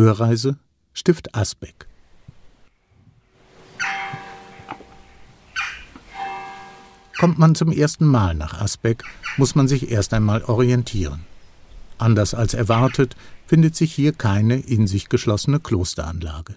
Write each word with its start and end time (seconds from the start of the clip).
Hörreise 0.00 0.58
Stift 0.92 1.34
Asbeck. 1.34 1.86
Kommt 7.18 7.38
man 7.38 7.54
zum 7.54 7.70
ersten 7.70 8.06
Mal 8.06 8.34
nach 8.34 8.60
Asbeck, 8.60 9.04
muss 9.36 9.54
man 9.54 9.68
sich 9.68 9.90
erst 9.90 10.14
einmal 10.14 10.42
orientieren. 10.44 11.20
Anders 11.98 12.32
als 12.32 12.54
erwartet, 12.54 13.14
findet 13.46 13.76
sich 13.76 13.92
hier 13.92 14.12
keine 14.12 14.58
in 14.58 14.86
sich 14.86 15.10
geschlossene 15.10 15.60
Klosteranlage. 15.60 16.56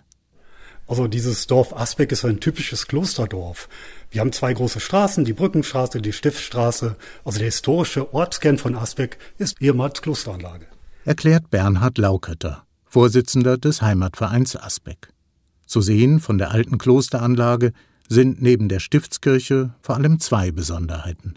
Also 0.87 1.07
dieses 1.07 1.47
Dorf 1.47 1.75
Asbeck 1.75 2.11
ist 2.11 2.23
ein 2.25 2.39
typisches 2.39 2.87
Klosterdorf. 2.87 3.67
Wir 4.11 4.21
haben 4.21 4.31
zwei 4.31 4.53
große 4.53 4.79
Straßen, 4.79 5.25
die 5.25 5.33
Brückenstraße, 5.33 6.01
die 6.01 6.13
Stiftstraße. 6.13 6.95
Also 7.25 7.39
der 7.39 7.47
historische 7.47 8.13
Ortskern 8.13 8.57
von 8.57 8.75
Asbeck 8.75 9.17
ist 9.37 9.61
ehemals 9.61 10.01
Klosteranlage. 10.01 10.67
Erklärt 11.05 11.49
Bernhard 11.49 11.97
Laukötter, 11.97 12.65
Vorsitzender 12.93 13.57
des 13.57 13.81
Heimatvereins 13.81 14.55
Asbeck. 14.55 15.13
Zu 15.65 15.81
sehen 15.81 16.19
von 16.19 16.37
der 16.37 16.51
alten 16.51 16.77
Klosteranlage 16.77 17.73
sind 18.07 18.39
neben 18.39 18.69
der 18.69 18.79
Stiftskirche 18.79 19.73
vor 19.81 19.95
allem 19.95 20.19
zwei 20.19 20.51
Besonderheiten. 20.51 21.33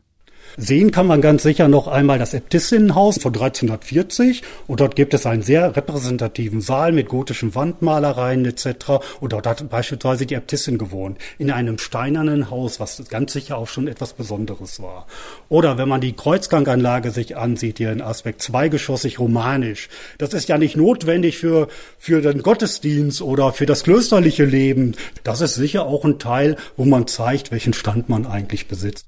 Sehen 0.56 0.90
kann 0.90 1.06
man 1.06 1.20
ganz 1.20 1.42
sicher 1.42 1.68
noch 1.68 1.86
einmal 1.86 2.18
das 2.18 2.32
Äbtissinnenhaus 2.32 3.18
von 3.18 3.34
1340 3.34 4.42
und 4.66 4.80
dort 4.80 4.96
gibt 4.96 5.12
es 5.12 5.26
einen 5.26 5.42
sehr 5.42 5.76
repräsentativen 5.76 6.60
Saal 6.60 6.92
mit 6.92 7.08
gotischen 7.08 7.54
Wandmalereien 7.54 8.44
etc. 8.44 9.00
Und 9.20 9.32
dort 9.32 9.46
hat 9.46 9.68
beispielsweise 9.68 10.24
die 10.24 10.34
Äbtissin 10.34 10.78
gewohnt, 10.78 11.18
in 11.38 11.50
einem 11.50 11.78
steinernen 11.78 12.50
Haus, 12.50 12.80
was 12.80 13.02
ganz 13.08 13.32
sicher 13.32 13.58
auch 13.58 13.68
schon 13.68 13.88
etwas 13.88 14.14
Besonderes 14.14 14.80
war. 14.80 15.06
Oder 15.48 15.78
wenn 15.78 15.88
man 15.88 16.00
die 16.00 16.14
Kreuzganganlage 16.14 17.10
sich 17.10 17.36
ansieht 17.36 17.78
hier 17.78 17.92
in 17.92 18.00
Aspekt, 18.00 18.42
zweigeschossig 18.42 19.18
romanisch, 19.18 19.88
das 20.18 20.32
ist 20.32 20.48
ja 20.48 20.58
nicht 20.58 20.76
notwendig 20.76 21.38
für, 21.38 21.68
für 21.98 22.22
den 22.22 22.42
Gottesdienst 22.42 23.20
oder 23.20 23.52
für 23.52 23.66
das 23.66 23.84
klösterliche 23.84 24.44
Leben. 24.44 24.94
Das 25.22 25.40
ist 25.40 25.54
sicher 25.54 25.84
auch 25.86 26.04
ein 26.04 26.18
Teil, 26.18 26.56
wo 26.76 26.84
man 26.84 27.06
zeigt, 27.06 27.50
welchen 27.50 27.72
Stand 27.72 28.08
man 28.08 28.26
eigentlich 28.26 28.68
besitzt. 28.68 29.06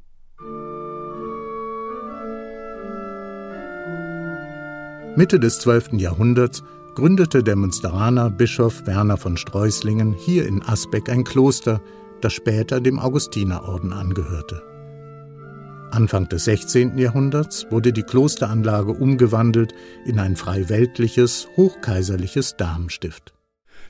Mitte 5.19 5.41
des 5.41 5.58
12. 5.58 5.94
Jahrhunderts 5.94 6.62
gründete 6.94 7.42
der 7.42 7.56
Münsteraner 7.56 8.30
Bischof 8.30 8.86
Werner 8.86 9.16
von 9.16 9.36
Streuslingen 9.36 10.12
hier 10.12 10.47
in 10.47 10.62
Asbeck 10.62 11.08
ein 11.10 11.25
Kloster, 11.25 11.80
das 12.20 12.33
später 12.33 12.80
dem 12.80 13.00
Augustinerorden 13.00 13.92
angehörte. 13.92 14.62
Anfang 15.91 16.28
des 16.28 16.44
16. 16.44 16.98
Jahrhunderts 16.98 17.66
wurde 17.69 17.92
die 17.92 18.05
Klosteranlage 18.05 18.92
umgewandelt 18.92 19.75
in 20.06 20.20
ein 20.20 20.36
frei 20.36 20.69
weltliches, 20.69 21.48
hochkaiserliches 21.56 22.56
Damenstift. 22.56 23.34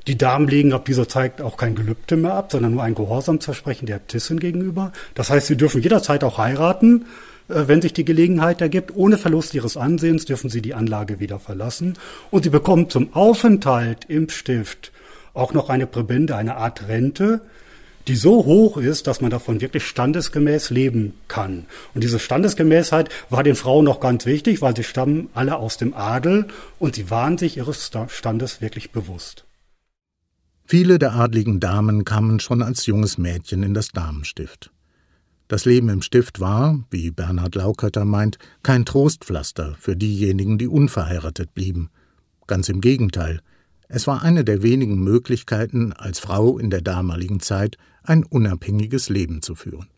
Die 0.06 0.16
Damen 0.16 0.48
legen 0.48 0.72
ab 0.72 0.86
dieser 0.86 1.08
Zeit 1.08 1.42
auch 1.42 1.58
kein 1.58 1.74
Gelübde 1.74 2.16
mehr 2.16 2.32
ab, 2.32 2.52
sondern 2.52 2.72
nur 2.72 2.84
ein 2.84 2.94
Gehorsamsversprechen 2.94 3.84
der 3.84 3.96
Äbtissin 3.96 4.40
gegenüber. 4.40 4.92
Das 5.14 5.28
heißt, 5.28 5.48
sie 5.48 5.58
dürfen 5.58 5.82
jederzeit 5.82 6.24
auch 6.24 6.38
heiraten 6.38 7.04
wenn 7.48 7.82
sich 7.82 7.92
die 7.92 8.04
Gelegenheit 8.04 8.60
ergibt. 8.60 8.94
Ohne 8.94 9.18
Verlust 9.18 9.54
ihres 9.54 9.76
Ansehens 9.76 10.24
dürfen 10.24 10.50
sie 10.50 10.62
die 10.62 10.74
Anlage 10.74 11.18
wieder 11.18 11.38
verlassen. 11.38 11.94
Und 12.30 12.44
sie 12.44 12.50
bekommen 12.50 12.90
zum 12.90 13.14
Aufenthalt 13.14 14.04
im 14.08 14.28
Stift 14.28 14.92
auch 15.34 15.52
noch 15.52 15.70
eine 15.70 15.86
Präbende, 15.86 16.36
eine 16.36 16.56
Art 16.56 16.88
Rente, 16.88 17.40
die 18.08 18.16
so 18.16 18.44
hoch 18.44 18.78
ist, 18.78 19.06
dass 19.06 19.20
man 19.20 19.30
davon 19.30 19.60
wirklich 19.60 19.84
standesgemäß 19.84 20.70
leben 20.70 21.14
kann. 21.28 21.66
Und 21.94 22.02
diese 22.02 22.18
Standesgemäßheit 22.18 23.10
war 23.28 23.42
den 23.42 23.54
Frauen 23.54 23.84
noch 23.84 24.00
ganz 24.00 24.24
wichtig, 24.24 24.62
weil 24.62 24.74
sie 24.74 24.82
stammen 24.82 25.28
alle 25.34 25.56
aus 25.56 25.76
dem 25.76 25.94
Adel 25.94 26.48
und 26.78 26.94
sie 26.94 27.10
waren 27.10 27.38
sich 27.38 27.58
ihres 27.58 27.90
Standes 28.08 28.60
wirklich 28.60 28.92
bewusst. 28.92 29.44
Viele 30.64 30.98
der 30.98 31.14
adligen 31.14 31.60
Damen 31.60 32.04
kamen 32.04 32.40
schon 32.40 32.62
als 32.62 32.86
junges 32.86 33.16
Mädchen 33.18 33.62
in 33.62 33.74
das 33.74 33.88
Damenstift. 33.88 34.70
Das 35.48 35.64
Leben 35.64 35.88
im 35.88 36.02
Stift 36.02 36.40
war, 36.40 36.78
wie 36.90 37.10
Bernhard 37.10 37.54
Laukötter 37.54 38.04
meint, 38.04 38.36
kein 38.62 38.84
Trostpflaster 38.84 39.76
für 39.80 39.96
diejenigen, 39.96 40.58
die 40.58 40.68
unverheiratet 40.68 41.54
blieben. 41.54 41.88
Ganz 42.46 42.68
im 42.68 42.82
Gegenteil. 42.82 43.40
Es 43.88 44.06
war 44.06 44.22
eine 44.22 44.44
der 44.44 44.62
wenigen 44.62 45.02
Möglichkeiten, 45.02 45.94
als 45.94 46.18
Frau 46.18 46.58
in 46.58 46.68
der 46.68 46.82
damaligen 46.82 47.40
Zeit 47.40 47.78
ein 48.02 48.24
unabhängiges 48.24 49.08
Leben 49.08 49.40
zu 49.40 49.54
führen. 49.54 49.88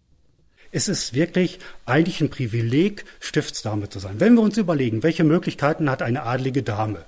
Es 0.70 0.86
ist 0.86 1.14
wirklich 1.14 1.58
eigentlich 1.84 2.20
ein 2.20 2.30
Privileg, 2.30 3.04
Stiftsdame 3.18 3.88
zu 3.88 3.98
sein. 3.98 4.20
Wenn 4.20 4.34
wir 4.34 4.42
uns 4.42 4.56
überlegen, 4.56 5.02
welche 5.02 5.24
Möglichkeiten 5.24 5.90
hat 5.90 6.00
eine 6.00 6.22
adlige 6.22 6.62
Dame? 6.62 7.04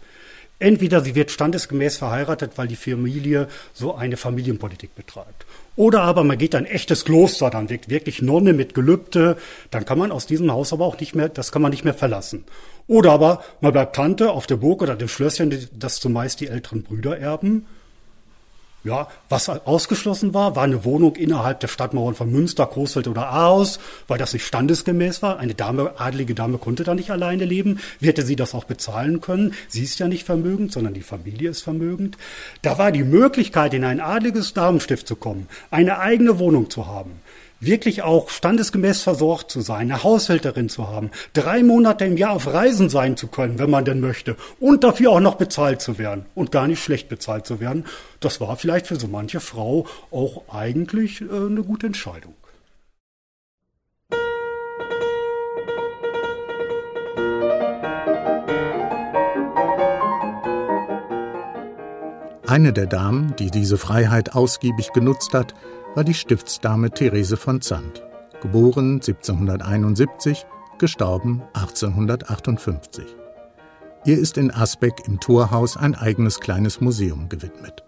Entweder 0.62 1.00
sie 1.00 1.16
wird 1.16 1.32
standesgemäß 1.32 1.96
verheiratet, 1.96 2.52
weil 2.54 2.68
die 2.68 2.76
Familie 2.76 3.48
so 3.72 3.96
eine 3.96 4.16
Familienpolitik 4.16 4.94
betreibt. 4.94 5.44
Oder 5.74 6.02
aber 6.02 6.22
man 6.22 6.38
geht 6.38 6.54
ein 6.54 6.66
echtes 6.66 7.04
Kloster, 7.04 7.50
dann 7.50 7.68
wirkt 7.68 7.88
wirklich 7.88 8.22
Nonne 8.22 8.52
mit 8.52 8.72
Gelübde, 8.72 9.36
dann 9.72 9.84
kann 9.84 9.98
man 9.98 10.12
aus 10.12 10.26
diesem 10.26 10.52
Haus 10.52 10.72
aber 10.72 10.86
auch 10.86 11.00
nicht 11.00 11.16
mehr, 11.16 11.28
das 11.28 11.50
kann 11.50 11.62
man 11.62 11.72
nicht 11.72 11.82
mehr 11.82 11.94
verlassen. 11.94 12.44
Oder 12.86 13.10
aber 13.10 13.42
man 13.60 13.72
bleibt 13.72 13.96
Tante 13.96 14.30
auf 14.30 14.46
der 14.46 14.54
Burg 14.54 14.82
oder 14.82 14.94
dem 14.94 15.08
Schlösschen, 15.08 15.68
das 15.76 15.98
zumeist 15.98 16.40
die 16.40 16.46
älteren 16.46 16.84
Brüder 16.84 17.18
erben. 17.18 17.66
Ja, 18.84 19.06
was 19.28 19.48
ausgeschlossen 19.48 20.34
war, 20.34 20.56
war 20.56 20.64
eine 20.64 20.84
Wohnung 20.84 21.14
innerhalb 21.14 21.60
der 21.60 21.68
Stadtmauern 21.68 22.16
von 22.16 22.32
Münster, 22.32 22.66
Coesfeld 22.66 23.06
oder 23.06 23.28
Ahaus, 23.28 23.78
weil 24.08 24.18
das 24.18 24.32
nicht 24.32 24.44
standesgemäß 24.44 25.22
war. 25.22 25.38
Eine 25.38 25.54
Dame, 25.54 25.92
adlige 25.98 26.34
Dame 26.34 26.58
konnte 26.58 26.82
da 26.82 26.96
nicht 26.96 27.12
alleine 27.12 27.44
leben. 27.44 27.78
Wie 28.00 28.08
hätte 28.08 28.26
sie 28.26 28.34
das 28.34 28.56
auch 28.56 28.64
bezahlen 28.64 29.20
können? 29.20 29.54
Sie 29.68 29.84
ist 29.84 30.00
ja 30.00 30.08
nicht 30.08 30.26
vermögend, 30.26 30.72
sondern 30.72 30.94
die 30.94 31.02
Familie 31.02 31.50
ist 31.50 31.62
vermögend. 31.62 32.18
Da 32.62 32.76
war 32.76 32.90
die 32.90 33.04
Möglichkeit, 33.04 33.72
in 33.72 33.84
ein 33.84 34.00
adliges 34.00 34.52
Damenstift 34.52 35.06
zu 35.06 35.14
kommen, 35.14 35.46
eine 35.70 36.00
eigene 36.00 36.40
Wohnung 36.40 36.68
zu 36.68 36.88
haben, 36.88 37.20
wirklich 37.64 38.02
auch 38.02 38.28
standesgemäß 38.28 39.02
versorgt 39.02 39.50
zu 39.50 39.60
sein, 39.60 39.90
eine 39.92 40.02
Haushälterin 40.02 40.68
zu 40.68 40.88
haben, 40.88 41.10
drei 41.32 41.62
Monate 41.62 42.04
im 42.04 42.16
Jahr 42.16 42.32
auf 42.32 42.46
Reisen 42.46 42.90
sein 42.90 43.16
zu 43.16 43.28
können, 43.28 43.58
wenn 43.58 43.70
man 43.70 43.84
denn 43.84 44.00
möchte, 44.00 44.36
und 44.60 44.84
dafür 44.84 45.12
auch 45.12 45.20
noch 45.20 45.36
bezahlt 45.36 45.80
zu 45.80 45.98
werden 45.98 46.26
und 46.34 46.52
gar 46.52 46.66
nicht 46.66 46.82
schlecht 46.82 47.08
bezahlt 47.08 47.46
zu 47.46 47.60
werden, 47.60 47.84
das 48.20 48.40
war 48.40 48.56
vielleicht 48.56 48.86
für 48.86 48.96
so 48.96 49.08
manche 49.08 49.40
Frau 49.40 49.86
auch 50.10 50.42
eigentlich 50.52 51.20
äh, 51.20 51.24
eine 51.24 51.62
gute 51.62 51.86
Entscheidung. 51.86 52.34
Eine 62.52 62.74
der 62.74 62.84
Damen, 62.84 63.34
die 63.38 63.50
diese 63.50 63.78
Freiheit 63.78 64.34
ausgiebig 64.34 64.92
genutzt 64.92 65.32
hat, 65.32 65.54
war 65.94 66.04
die 66.04 66.12
Stiftsdame 66.12 66.90
Therese 66.90 67.38
von 67.38 67.62
Zandt, 67.62 68.02
geboren 68.42 68.96
1771, 68.96 70.44
gestorben 70.76 71.40
1858. 71.54 73.06
Ihr 74.04 74.18
ist 74.18 74.36
in 74.36 74.50
Asbeck 74.50 75.00
im 75.06 75.18
Torhaus 75.18 75.78
ein 75.78 75.94
eigenes 75.94 76.40
kleines 76.40 76.82
Museum 76.82 77.30
gewidmet. 77.30 77.84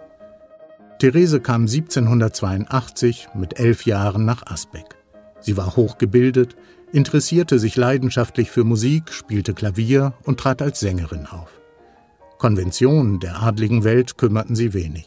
Therese 0.99 1.41
kam 1.41 1.67
1782 1.67 3.29
mit 3.35 3.61
elf 3.61 3.85
Jahren 3.85 4.25
nach 4.25 4.47
Asbeck. 4.47 4.97
Sie 5.41 5.59
war 5.59 5.77
hochgebildet, 5.77 6.57
interessierte 6.91 7.59
sich 7.59 7.77
leidenschaftlich 7.77 8.51
für 8.51 8.65
Musik, 8.65 9.13
spielte 9.13 9.53
Klavier 9.53 10.15
und 10.23 10.41
trat 10.41 10.63
als 10.63 10.81
Sängerin 10.81 11.27
auf. 11.27 11.51
Konventionen 12.45 13.21
der 13.21 13.43
adligen 13.43 13.85
Welt 13.85 14.19
kümmerten 14.19 14.55
sie 14.55 14.75
wenig. 14.75 15.07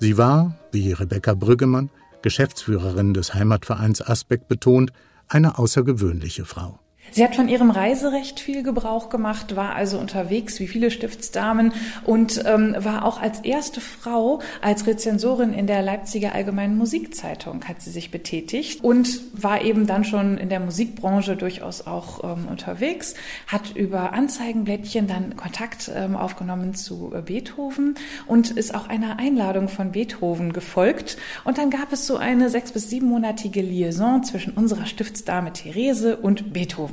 Sie 0.00 0.16
war, 0.16 0.56
wie 0.70 0.92
Rebecca 0.92 1.34
Brüggemann, 1.34 1.90
Geschäftsführerin 2.22 3.12
des 3.12 3.34
Heimatvereins 3.34 4.00
Asbeck 4.00 4.48
betont, 4.48 4.90
eine 5.28 5.58
außergewöhnliche 5.58 6.46
Frau. 6.46 6.78
Sie 7.10 7.22
hat 7.22 7.36
von 7.36 7.48
ihrem 7.48 7.70
Reiserecht 7.70 8.40
viel 8.40 8.62
Gebrauch 8.62 9.10
gemacht, 9.10 9.54
war 9.54 9.74
also 9.74 9.98
unterwegs 9.98 10.58
wie 10.60 10.66
viele 10.66 10.90
Stiftsdamen 10.90 11.74
und 12.04 12.42
ähm, 12.46 12.74
war 12.78 13.04
auch 13.04 13.20
als 13.20 13.40
erste 13.40 13.82
Frau 13.82 14.40
als 14.62 14.86
Rezensorin 14.86 15.52
in 15.52 15.66
der 15.66 15.82
Leipziger 15.82 16.34
Allgemeinen 16.34 16.78
Musikzeitung 16.78 17.64
hat 17.64 17.82
sie 17.82 17.90
sich 17.90 18.10
betätigt 18.10 18.82
und 18.82 19.20
war 19.34 19.62
eben 19.62 19.86
dann 19.86 20.04
schon 20.04 20.38
in 20.38 20.48
der 20.48 20.60
Musikbranche 20.60 21.36
durchaus 21.36 21.86
auch 21.86 22.24
ähm, 22.24 22.48
unterwegs, 22.48 23.14
hat 23.46 23.76
über 23.76 24.14
Anzeigenblättchen 24.14 25.06
dann 25.06 25.36
Kontakt 25.36 25.90
ähm, 25.94 26.16
aufgenommen 26.16 26.74
zu 26.74 27.12
äh, 27.14 27.20
Beethoven 27.20 27.96
und 28.26 28.52
ist 28.52 28.74
auch 28.74 28.88
einer 28.88 29.18
Einladung 29.18 29.68
von 29.68 29.92
Beethoven 29.92 30.54
gefolgt 30.54 31.18
und 31.44 31.58
dann 31.58 31.68
gab 31.68 31.92
es 31.92 32.06
so 32.06 32.16
eine 32.16 32.48
sechs 32.48 32.72
bis 32.72 32.88
siebenmonatige 32.88 33.60
Liaison 33.60 34.24
zwischen 34.24 34.54
unserer 34.54 34.86
Stiftsdame 34.86 35.52
Therese 35.52 36.16
und 36.16 36.54
Beethoven. 36.54 36.91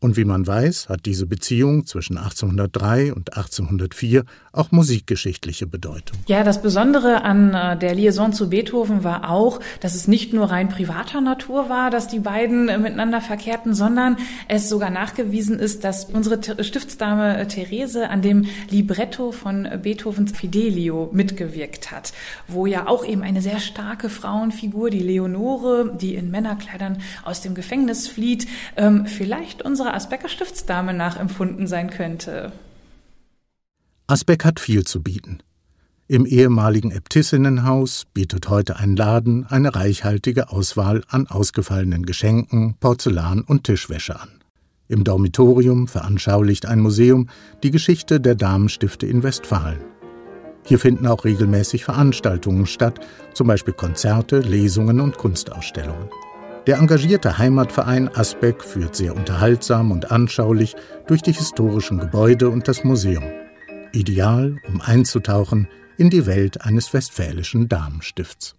Und 0.00 0.16
wie 0.16 0.24
man 0.24 0.46
weiß, 0.46 0.88
hat 0.88 1.06
diese 1.06 1.26
Beziehung 1.26 1.84
zwischen 1.84 2.18
1803 2.18 3.12
und 3.12 3.36
1804 3.36 4.24
auch 4.52 4.70
musikgeschichtliche 4.70 5.66
Bedeutung. 5.66 6.16
Ja, 6.26 6.44
das 6.44 6.62
Besondere 6.62 7.22
an 7.22 7.52
äh, 7.52 7.76
der 7.76 7.96
Liaison 7.96 8.32
zu 8.32 8.48
Beethoven 8.48 9.02
war 9.02 9.28
auch, 9.28 9.58
dass 9.80 9.96
es 9.96 10.06
nicht 10.06 10.32
nur 10.32 10.50
rein 10.50 10.68
privater 10.68 11.20
Natur 11.20 11.68
war, 11.68 11.90
dass 11.90 12.06
die 12.06 12.20
beiden 12.20 12.68
äh, 12.68 12.78
miteinander 12.78 13.20
verkehrten, 13.20 13.74
sondern 13.74 14.16
es 14.46 14.68
sogar 14.68 14.90
nachgewiesen 14.90 15.58
ist, 15.58 15.82
dass 15.82 16.04
unsere 16.04 16.38
Stiftsdame 16.62 17.36
äh, 17.36 17.46
Therese 17.46 18.08
an 18.08 18.22
dem 18.22 18.46
Libretto 18.70 19.32
von 19.32 19.68
Beethovens 19.82 20.30
Fidelio 20.30 21.10
mitgewirkt 21.12 21.90
hat, 21.90 22.12
wo 22.46 22.66
ja 22.66 22.86
auch 22.86 23.04
eben 23.04 23.22
eine 23.22 23.42
sehr 23.42 23.58
starke 23.58 24.08
Frauenfigur, 24.10 24.90
die 24.90 25.00
Leonore, 25.00 25.96
die 26.00 26.14
in 26.14 26.30
Männerkleidern 26.30 26.98
aus 27.24 27.40
dem 27.40 27.56
Gefängnis 27.56 28.06
flieht, 28.06 28.46
ähm, 28.76 29.06
vielleicht 29.06 29.62
unsere 29.62 29.87
unserer 29.88 29.94
Asbecker 29.94 30.28
Stiftsdame 30.28 30.92
nachempfunden 30.92 31.66
sein 31.66 31.90
könnte. 31.90 32.52
Asbeck 34.06 34.44
hat 34.44 34.60
viel 34.60 34.84
zu 34.84 35.02
bieten. 35.02 35.38
Im 36.08 36.24
ehemaligen 36.24 36.90
Äbtissinnenhaus 36.90 38.06
bietet 38.14 38.48
heute 38.48 38.76
ein 38.76 38.96
Laden 38.96 39.46
eine 39.46 39.74
reichhaltige 39.74 40.50
Auswahl 40.50 41.04
an 41.08 41.26
ausgefallenen 41.26 42.06
Geschenken, 42.06 42.76
Porzellan 42.80 43.42
und 43.42 43.64
Tischwäsche 43.64 44.18
an. 44.18 44.30
Im 44.88 45.04
Dormitorium 45.04 45.86
veranschaulicht 45.86 46.64
ein 46.64 46.80
Museum 46.80 47.28
die 47.62 47.70
Geschichte 47.70 48.20
der 48.20 48.34
Damenstifte 48.34 49.06
in 49.06 49.22
Westfalen. 49.22 49.80
Hier 50.64 50.78
finden 50.78 51.06
auch 51.06 51.24
regelmäßig 51.24 51.84
Veranstaltungen 51.84 52.66
statt, 52.66 53.00
zum 53.34 53.46
Beispiel 53.46 53.74
Konzerte, 53.74 54.40
Lesungen 54.40 55.00
und 55.00 55.18
Kunstausstellungen. 55.18 56.08
Der 56.68 56.76
engagierte 56.76 57.38
Heimatverein 57.38 58.14
Asbeck 58.14 58.62
führt 58.62 58.94
sehr 58.94 59.16
unterhaltsam 59.16 59.90
und 59.90 60.10
anschaulich 60.10 60.76
durch 61.06 61.22
die 61.22 61.32
historischen 61.32 61.98
Gebäude 61.98 62.50
und 62.50 62.68
das 62.68 62.84
Museum. 62.84 63.24
Ideal, 63.92 64.58
um 64.68 64.82
einzutauchen 64.82 65.66
in 65.96 66.10
die 66.10 66.26
Welt 66.26 66.60
eines 66.60 66.92
westfälischen 66.92 67.70
Damenstifts. 67.70 68.57